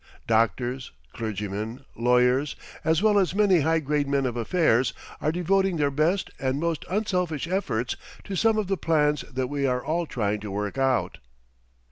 Doctors, 0.25 0.91
clergymen, 1.13 1.85
lawyers, 1.95 2.55
as 2.83 3.03
well 3.03 3.19
as 3.19 3.35
many 3.35 3.59
high 3.59 3.77
grade 3.77 4.07
men 4.07 4.25
of 4.25 4.35
affairs, 4.35 4.93
are 5.21 5.31
devoting 5.31 5.77
their 5.77 5.91
best 5.91 6.31
and 6.39 6.59
most 6.59 6.85
unselfish 6.89 7.47
efforts 7.47 7.95
to 8.23 8.35
some 8.35 8.57
of 8.57 8.65
the 8.65 8.77
plans 8.77 9.21
that 9.31 9.45
we 9.45 9.67
are 9.67 9.85
all 9.85 10.07
trying 10.07 10.39
to 10.39 10.49
work 10.49 10.79
out. 10.79 11.19